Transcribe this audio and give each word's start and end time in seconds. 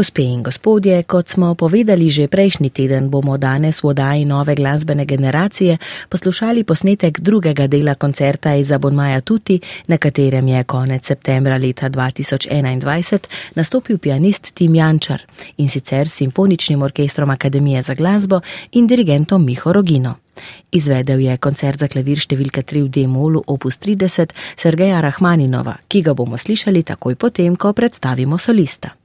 Gospe 0.00 0.22
in 0.22 0.42
gospodje, 0.42 1.02
kot 1.02 1.28
smo 1.28 1.52
povedali 1.54 2.08
že 2.08 2.24
prejšnji 2.24 2.70
teden, 2.72 3.10
bomo 3.12 3.36
danes 3.36 3.84
v 3.84 3.92
oddaji 3.92 4.24
nove 4.24 4.54
glasbene 4.56 5.04
generacije 5.04 5.76
poslušali 6.08 6.64
posnetek 6.64 7.20
drugega 7.20 7.66
dela 7.66 7.94
koncerta 7.94 8.54
iz 8.56 8.72
Abonmaja 8.72 9.20
Tuti, 9.20 9.60
na 9.92 9.98
katerem 9.98 10.48
je 10.48 10.64
konec 10.64 11.04
septembra 11.04 11.56
leta 11.60 11.90
2021 11.90 13.18
nastopil 13.54 13.98
pianist 13.98 14.54
Tim 14.54 14.74
Jančar 14.74 15.20
in 15.56 15.68
sicer 15.68 16.08
s 16.08 16.14
simfoničnim 16.14 16.82
orkestrom 16.82 17.30
Akademije 17.30 17.82
za 17.82 17.94
glasbo 17.94 18.40
in 18.72 18.86
dirigentom 18.86 19.44
Miho 19.44 19.72
Rogino. 19.72 20.14
Izvedel 20.72 21.20
je 21.20 21.36
koncert 21.36 21.80
za 21.80 21.88
klavir 21.88 22.16
številka 22.16 22.62
3 22.62 22.86
v 22.86 22.88
D-molu 22.88 23.44
opus 23.46 23.76
30 23.76 24.32
Sergeja 24.56 25.00
Rahmaninova, 25.00 25.76
ki 25.88 26.02
ga 26.02 26.14
bomo 26.14 26.40
slišali 26.40 26.82
takoj 26.82 27.20
potem, 27.20 27.56
ko 27.56 27.72
predstavimo 27.76 28.38
solista. 28.38 28.96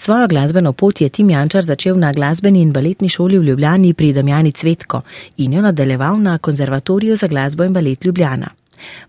Svojo 0.00 0.28
glasbeno 0.28 0.72
pot 0.72 1.00
je 1.00 1.08
Tim 1.08 1.30
Jančar 1.30 1.64
začel 1.64 1.98
na 1.98 2.12
glasbeni 2.12 2.60
in 2.62 2.72
baletni 2.72 3.08
šoli 3.08 3.38
v 3.38 3.42
Ljubljani 3.42 3.94
pri 3.94 4.12
Damjani 4.12 4.52
Cvetko 4.52 5.00
in 5.36 5.52
jo 5.52 5.62
nadaljeval 5.62 6.20
na 6.22 6.38
Konzervatoriju 6.38 7.16
za 7.16 7.26
glasbo 7.26 7.64
in 7.64 7.72
balet 7.72 8.04
Ljubljana. 8.04 8.48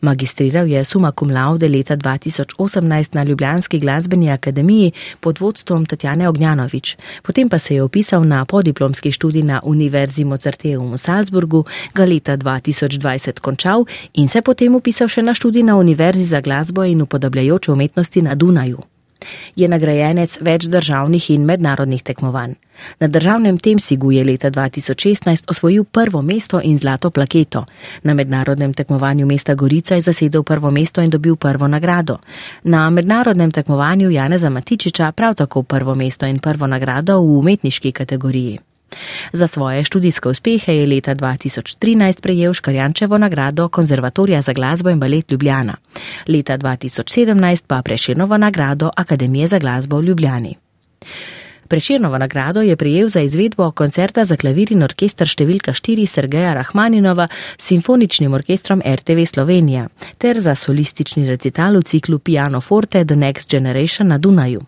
Magistriral 0.01 0.67
je 0.67 0.83
suma 0.85 1.11
cum 1.11 1.31
laude 1.31 1.67
leta 1.67 1.97
2018 1.97 3.15
na 3.15 3.23
Ljubljanski 3.23 3.79
glasbeni 3.79 4.31
akademiji 4.31 4.91
pod 5.19 5.39
vodstvom 5.39 5.85
Tatjane 5.85 6.29
Ognjanovič, 6.29 6.97
potem 7.23 7.49
pa 7.49 7.57
se 7.59 7.75
je 7.75 7.83
opisal 7.83 8.27
na 8.27 8.45
podiplomski 8.45 9.11
študij 9.11 9.43
na 9.43 9.61
Univerzi 9.63 10.23
Mozarteum 10.23 10.93
v 10.93 10.97
Salzburgu, 10.97 11.65
ga 11.93 12.05
leta 12.05 12.37
2020 12.37 13.39
končal 13.39 13.85
in 14.13 14.27
se 14.27 14.41
potem 14.41 14.75
upisal 14.75 15.07
še 15.07 15.21
na 15.21 15.33
študij 15.33 15.63
na 15.63 15.77
Univerzi 15.77 16.25
za 16.25 16.41
glasbo 16.41 16.83
in 16.83 17.01
upodabljajoče 17.01 17.71
umetnosti 17.71 18.21
na 18.21 18.35
Dunaju. 18.35 18.98
Je 19.55 19.67
nagrajenec 19.67 20.37
več 20.41 20.65
državnih 20.65 21.29
in 21.29 21.45
mednarodnih 21.45 22.03
tekmovanj. 22.03 22.53
Na 22.99 23.07
državnem 23.07 23.57
Temsigu 23.57 24.11
je 24.11 24.23
leta 24.23 24.51
2016 24.51 25.49
osvojil 25.49 25.83
prvo 25.83 26.21
mesto 26.21 26.61
in 26.63 26.77
zlato 26.77 27.09
plaketo. 27.09 27.65
Na 28.03 28.13
mednarodnem 28.13 28.73
tekmovanju 28.73 29.25
mesta 29.25 29.55
Gorica 29.55 29.95
je 29.95 30.01
zasedel 30.01 30.43
prvo 30.43 30.71
mesto 30.71 31.01
in 31.01 31.09
dobil 31.09 31.35
prvo 31.35 31.67
nagrado. 31.67 32.17
Na 32.63 32.89
mednarodnem 32.89 33.51
tekmovanju 33.51 34.09
Janeza 34.09 34.49
Matičiča 34.49 35.11
prav 35.11 35.35
tako 35.35 35.63
prvo 35.63 35.95
mesto 35.95 36.25
in 36.25 36.39
prvo 36.39 36.67
nagrado 36.67 37.19
v 37.19 37.37
umetniški 37.39 37.91
kategoriji. 37.91 38.68
Za 39.33 39.47
svoje 39.47 39.83
študijske 39.83 40.29
uspehe 40.29 40.75
je 40.75 40.87
leta 40.87 41.15
2013 41.15 42.21
prejel 42.21 42.53
Škarjančevo 42.53 43.17
nagrado 43.17 43.67
Konzervatorija 43.67 44.41
za 44.41 44.53
glasbo 44.53 44.89
in 44.89 44.99
balet 44.99 45.31
Ljubljana, 45.31 45.75
leta 46.27 46.57
2017 46.57 47.63
pa 47.67 47.81
Preširnovo 47.81 48.37
nagrado 48.37 48.89
Akademije 48.95 49.47
za 49.47 49.59
glasbo 49.59 49.97
v 49.97 50.03
Ljubljani. 50.03 50.55
Preširnovo 51.69 52.17
nagrado 52.17 52.61
je 52.61 52.75
prejel 52.75 53.07
za 53.07 53.21
izvedbo 53.21 53.71
koncerta 53.71 54.25
za 54.25 54.35
klavir 54.35 54.71
in 54.71 54.83
orkester 54.83 55.29
številka 55.29 55.75
4 55.77 56.05
Sergeja 56.09 56.55
Rahmaninova 56.57 57.27
s 57.29 57.67
simfoničnim 57.69 58.33
orkestrom 58.33 58.81
RTV 58.81 59.27
Slovenija 59.29 59.85
ter 60.17 60.41
za 60.41 60.55
solistični 60.55 61.27
recital 61.29 61.77
v 61.77 61.85
ciklu 61.85 62.19
Piano 62.19 62.61
Forte 62.61 63.05
The 63.05 63.15
Next 63.15 63.53
Generation 63.53 64.09
na 64.09 64.17
Dunaju. 64.17 64.65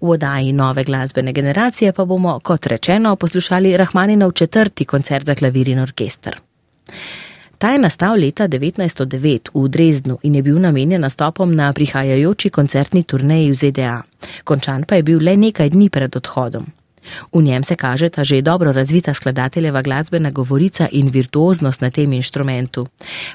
V 0.00 0.10
oddaji 0.10 0.52
nove 0.52 0.84
glasbene 0.84 1.32
generacije 1.32 1.92
pa 1.92 2.04
bomo, 2.04 2.40
kot 2.40 2.66
rečeno, 2.66 3.16
poslušali 3.16 3.76
Rahmaninov 3.76 4.32
četrti 4.32 4.84
koncert 4.84 5.26
za 5.26 5.34
klavir 5.34 5.68
in 5.68 5.78
orkester. 5.78 6.40
Ta 7.58 7.70
je 7.70 7.78
nastal 7.78 8.18
leta 8.18 8.48
1909 8.48 9.50
v 9.54 9.68
Dresdnu 9.68 10.18
in 10.22 10.34
je 10.34 10.42
bil 10.42 10.58
namenjen 10.58 11.00
nastopom 11.00 11.54
na 11.54 11.72
prihajajoči 11.72 12.50
koncertni 12.50 13.02
turneji 13.02 13.50
v 13.50 13.54
ZDA. 13.54 14.02
Končan 14.44 14.84
pa 14.84 14.94
je 14.94 15.02
bil 15.02 15.22
le 15.22 15.36
nekaj 15.36 15.70
dni 15.70 15.88
pred 15.90 16.16
odhodom. 16.16 16.66
V 17.32 17.42
njem 17.42 17.64
se 17.64 17.76
kaže 17.76 18.08
ta 18.08 18.24
že 18.24 18.42
dobro 18.42 18.72
razvita 18.72 19.14
skladateljeva 19.14 19.82
glasbena 19.82 20.30
govorica 20.30 20.88
in 20.92 21.08
virtuoznost 21.08 21.80
na 21.80 21.90
tem 21.90 22.12
inštrumentu, 22.12 22.86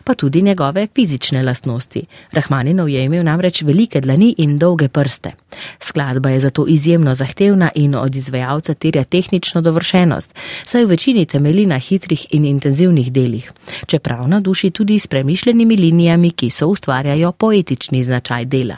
pa 0.04 0.14
tudi 0.14 0.42
njegove 0.42 0.88
fizične 0.96 1.44
lastnosti. 1.44 2.06
Rahmaninov 2.32 2.90
je 2.90 3.04
imel 3.04 3.24
namreč 3.24 3.62
velike 3.62 4.02
dlani 4.02 4.36
in 4.38 4.58
dolge 4.58 4.88
prste. 4.88 5.32
Skladba 5.80 6.30
je 6.30 6.40
zato 6.40 6.66
izjemno 6.68 7.14
zahtevna 7.14 7.70
in 7.76 7.96
od 7.96 8.16
izvajalca 8.16 8.74
terja 8.74 9.04
tehnično 9.04 9.62
dovršenost, 9.62 10.34
saj 10.66 10.86
v 10.86 10.90
večini 10.90 11.26
temeli 11.26 11.66
na 11.66 11.80
hitrih 11.80 12.28
in 12.32 12.46
intenzivnih 12.46 13.12
delih, 13.12 13.52
čeprav 13.86 14.28
na 14.28 14.40
duši 14.40 14.70
tudi 14.70 15.00
s 15.00 15.08
premišljenimi 15.08 15.76
linijami, 15.76 16.32
ki 16.32 16.50
so 16.50 16.68
ustvarjajo 16.68 17.32
poetični 17.32 18.04
značaj 18.04 18.46
dela. 18.46 18.78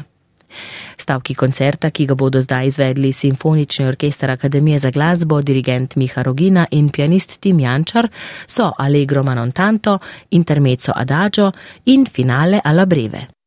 Stavki 1.09 1.34
koncerta, 1.34 1.90
ki 1.90 2.06
ga 2.06 2.14
bodo 2.14 2.38
zdaj 2.46 2.68
izvedli 2.70 3.09
Simfonični 3.14 3.86
orkester 3.90 4.30
Akademije 4.30 4.80
za 4.80 4.92
glasbo, 4.94 5.40
dirigent 5.42 5.96
Miha 5.96 6.22
Rogina 6.22 6.68
in 6.72 6.92
pianist 6.94 7.40
Tim 7.42 7.59
Jančar, 7.59 8.12
so 8.46 8.70
Allegro 8.78 9.24
Manontanto, 9.24 9.97
Intermezzo 10.30 10.94
Adagio 10.96 11.52
in 11.86 12.06
Finale 12.06 12.62
alla 12.64 12.86
Breve. 12.86 13.38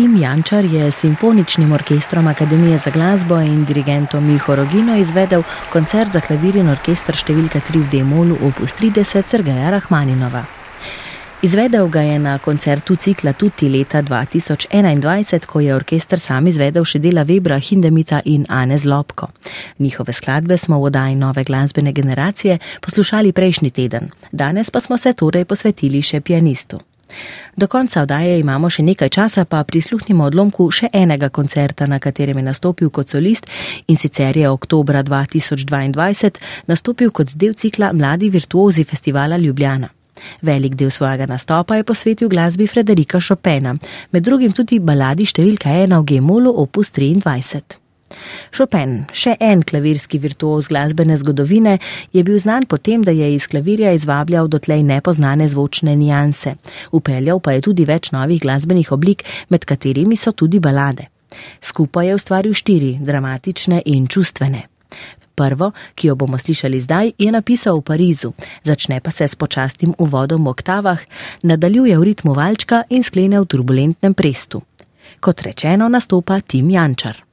Tim 0.00 0.16
Jančar 0.16 0.64
je 0.64 0.90
s 0.90 0.96
simfoničnim 0.96 1.72
orkestrom 1.72 2.26
Akademije 2.26 2.78
za 2.78 2.90
glasbo 2.90 3.40
in 3.40 3.64
dirigentom 3.64 4.24
Miho 4.26 4.56
Rogino 4.56 4.96
izvedel 4.96 5.42
koncert 5.72 6.12
za 6.12 6.20
klavir 6.20 6.56
in 6.56 6.70
orkester 6.72 7.12
številka 7.12 7.60
3 7.68 7.82
v 7.82 7.90
D-molu 7.92 8.38
opus 8.48 8.72
30 8.80 9.28
Sergeja 9.28 9.74
Rahmaninova. 9.76 10.46
Izvedel 11.44 11.92
ga 11.92 12.00
je 12.00 12.18
na 12.18 12.38
koncertu 12.38 12.96
cikla 12.96 13.32
Tuti 13.36 13.68
leta 13.68 14.00
2021, 14.02 15.44
ko 15.44 15.60
je 15.60 15.76
orkester 15.76 16.20
sam 16.20 16.48
izvedel 16.48 16.84
še 16.84 16.98
dela 16.98 17.28
Webra, 17.28 17.60
Hindemita 17.60 18.22
in 18.24 18.48
Ane 18.48 18.80
Zlobko. 18.80 19.28
Njihove 19.78 20.16
skladbe 20.16 20.56
smo 20.56 20.80
v 20.80 20.88
oddaji 20.88 21.16
nove 21.16 21.44
glasbene 21.44 21.92
generacije 21.92 22.58
poslušali 22.80 23.32
prejšnji 23.32 23.70
teden, 23.70 24.08
danes 24.32 24.70
pa 24.70 24.80
smo 24.80 24.96
se 24.96 25.12
torej 25.12 25.44
posvetili 25.44 26.00
še 26.00 26.24
pianistu. 26.24 26.80
Do 27.56 27.68
konca 27.68 28.02
oddaje 28.02 28.38
imamo 28.40 28.70
še 28.70 28.82
nekaj 28.82 29.08
časa, 29.08 29.44
pa 29.44 29.62
prisluhnimo 29.64 30.24
odlomku 30.30 30.70
še 30.70 30.90
enega 30.92 31.28
koncerta, 31.28 31.86
na 31.86 31.98
katerem 31.98 32.38
je 32.38 32.44
nastopil 32.46 32.90
kot 32.90 33.10
solist 33.10 33.46
in 33.86 33.96
sicer 33.96 34.36
je 34.36 34.48
oktobra 34.48 35.02
2022 35.02 36.30
nastopil 36.66 37.10
kot 37.10 37.34
del 37.36 37.54
cikla 37.54 37.92
Mladi 37.92 38.30
virtuozi 38.30 38.84
festivala 38.84 39.36
Ljubljana. 39.36 39.90
Velik 40.42 40.74
del 40.76 40.90
svojega 40.90 41.26
nastopa 41.26 41.76
je 41.76 41.84
posvetil 41.84 42.28
glasbi 42.28 42.66
Frederika 42.66 43.20
Chopina, 43.20 43.74
med 44.12 44.24
drugim 44.24 44.52
tudi 44.52 44.78
baladi 44.78 45.26
številka 45.26 45.72
ena 45.84 46.00
v 46.00 46.14
Gemolu 46.14 46.52
opus 46.64 46.92
23. 46.92 47.79
Chopin, 48.56 49.04
še 49.12 49.36
en 49.40 49.62
klavirski 49.62 50.18
virtuoz 50.18 50.68
glasbene 50.68 51.16
zgodovine, 51.20 51.78
je 52.12 52.24
bil 52.26 52.38
znan 52.38 52.66
po 52.66 52.78
tem, 52.78 53.04
da 53.06 53.14
je 53.14 53.34
iz 53.34 53.46
klavirja 53.46 53.92
izvabljal 53.92 54.48
dotlej 54.48 54.82
nepoznane 54.82 55.48
zvočne 55.48 55.96
nijanse. 55.96 56.56
Upeljal 56.92 57.40
pa 57.40 57.54
je 57.56 57.64
tudi 57.68 57.86
več 57.86 58.10
novih 58.12 58.40
glasbenih 58.42 58.92
oblik, 58.92 59.24
med 59.48 59.64
katerimi 59.64 60.16
so 60.16 60.32
tudi 60.32 60.60
balade. 60.60 61.08
Skupaj 61.62 62.06
je 62.06 62.18
ustvaril 62.18 62.54
štiri, 62.54 62.98
dramatične 63.00 63.82
in 63.86 64.08
čustvene. 64.10 64.66
Prvo, 65.34 65.70
ki 65.94 66.10
jo 66.10 66.16
bomo 66.20 66.38
slišali 66.38 66.80
zdaj, 66.80 67.12
je 67.18 67.30
napisal 67.32 67.78
v 67.78 67.86
Parizu, 67.86 68.34
začne 68.64 69.00
pa 69.00 69.10
se 69.10 69.24
s 69.24 69.38
počastim 69.38 69.94
uvodom 69.96 70.44
v 70.44 70.52
oktavah, 70.52 71.00
nadaljuje 71.42 71.96
v 71.96 72.04
ritmu 72.10 72.34
valčka 72.36 72.84
in 72.90 73.06
sklene 73.06 73.40
v 73.40 73.48
turbulentnem 73.48 74.12
prestu. 74.14 74.60
Kot 75.20 75.40
rečeno, 75.40 75.88
nastopa 75.88 76.40
Tim 76.44 76.68
Jančar. 76.70 77.29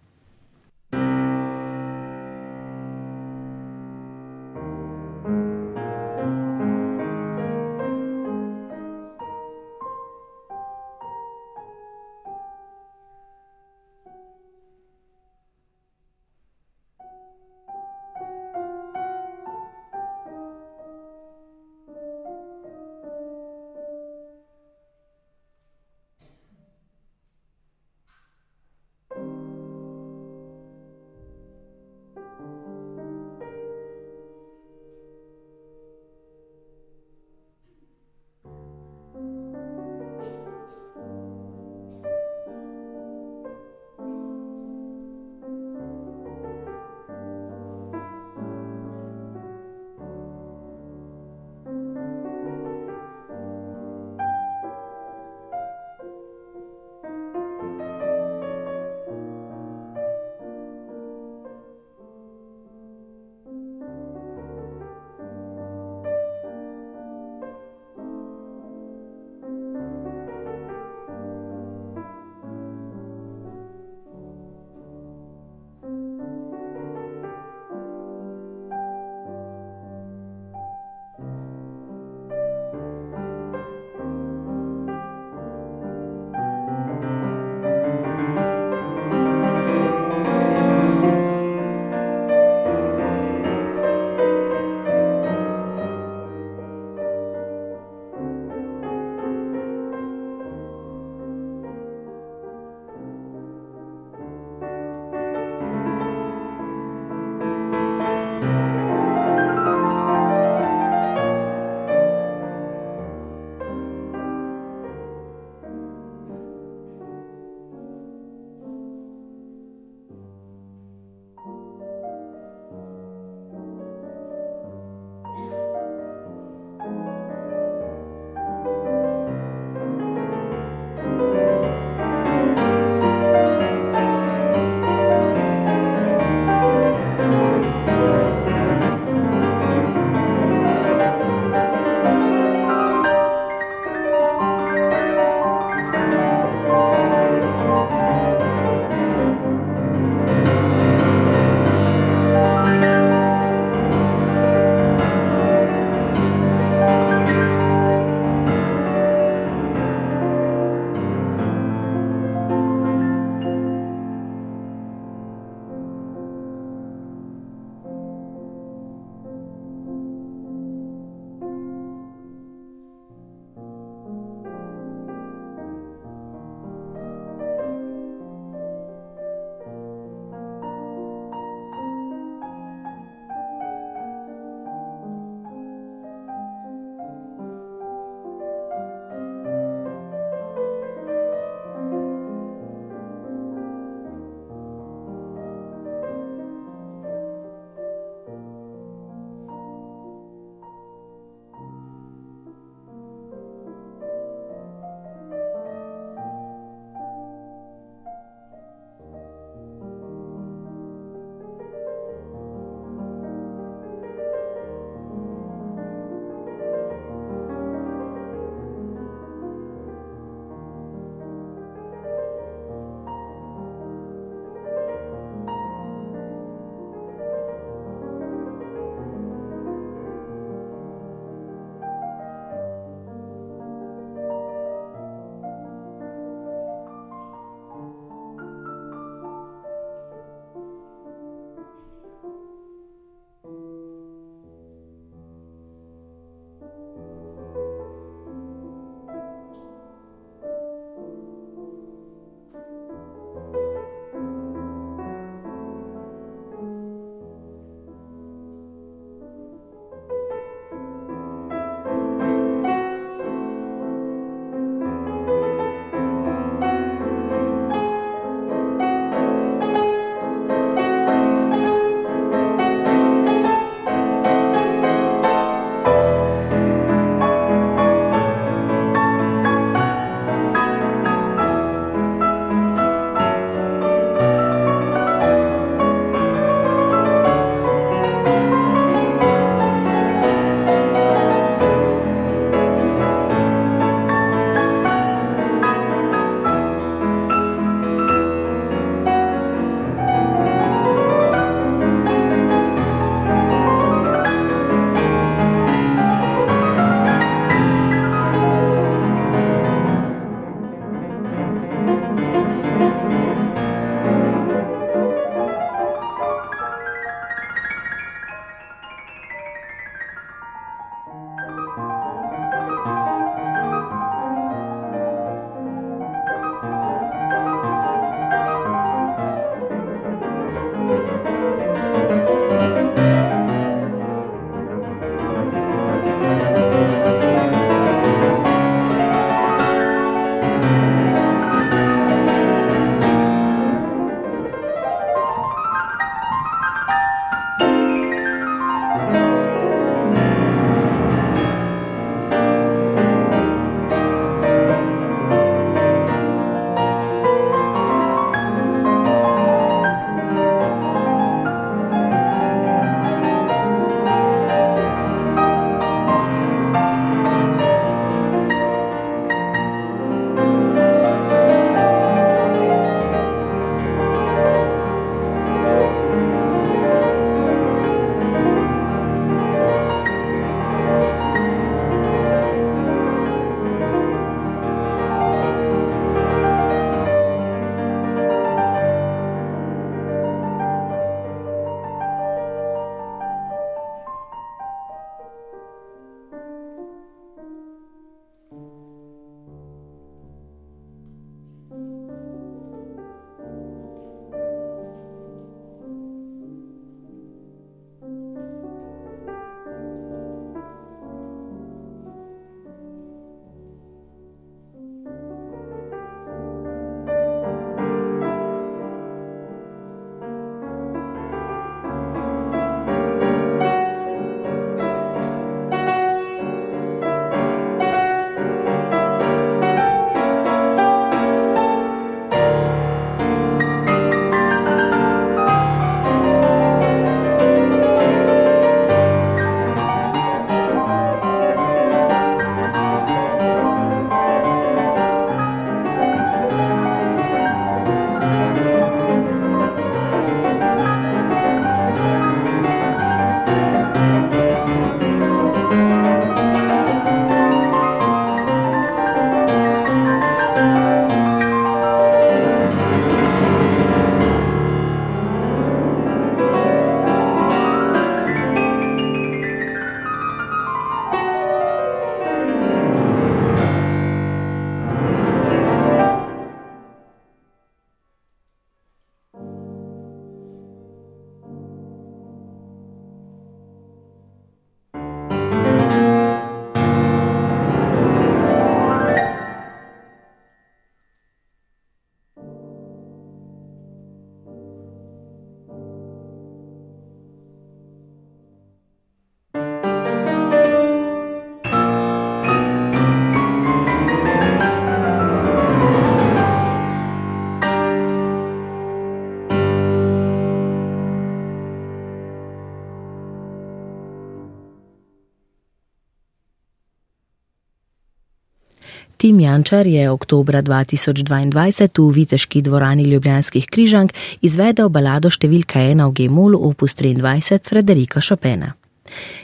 Tim 519.18 519.39
Jančar 519.39 519.88
je 519.88 520.09
oktobra 520.11 520.61
2022 520.61 521.89
v 521.97 522.13
Viteški 522.13 522.61
dvorani 522.61 523.03
Ljubljanskih 523.03 523.65
križank 523.65 524.13
izvedel 524.45 524.91
balado 524.93 525.32
številka 525.34 525.82
1 525.82 526.05
v 526.05 526.13
G-molu 526.13 526.59
opus 526.70 526.93
23 526.93 527.65
Frederika 527.65 528.22
Chopina. 528.22 528.76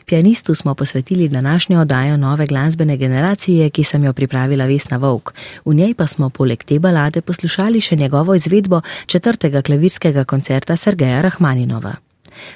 Pianistu 0.06 0.54
smo 0.56 0.76
posvetili 0.76 1.28
današnjo 1.28 1.82
oddajo 1.82 2.18
nove 2.18 2.46
glasbene 2.46 2.98
generacije, 2.98 3.70
ki 3.70 3.84
sem 3.84 4.04
jo 4.04 4.14
pripravila 4.14 4.70
Vesna 4.70 4.98
Vovk. 4.98 5.34
V 5.66 5.74
njej 5.74 5.98
pa 5.98 6.08
smo 6.08 6.30
poleg 6.30 6.64
te 6.64 6.80
balade 6.80 7.22
poslušali 7.22 7.82
še 7.82 7.96
njegovo 7.96 8.36
izvedbo 8.36 8.82
četrtega 9.06 9.62
klavirskega 9.62 10.24
koncerta 10.24 10.78
Sergeja 10.78 11.22
Rahmaninova. 11.22 11.96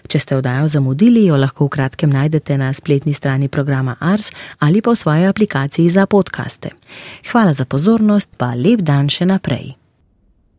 Če 0.07 0.19
ste 0.19 0.37
oddajo 0.37 0.67
zamudili, 0.67 1.25
jo 1.25 1.37
lahko 1.37 1.65
v 1.65 1.75
kratkem 1.77 2.09
najdete 2.09 2.57
na 2.57 2.73
spletni 2.73 3.13
strani 3.13 3.47
programa 3.47 3.97
Ars 3.99 4.31
ali 4.59 4.81
pa 4.81 4.91
v 4.91 5.01
svoji 5.01 5.25
aplikaciji 5.25 5.89
za 5.89 6.05
podkaste. 6.05 6.75
Hvala 7.31 7.53
za 7.53 7.65
pozornost, 7.65 8.35
pa 8.37 8.53
lep 8.55 8.81
dan 8.81 9.09
še 9.09 9.25
naprej. 9.25 9.86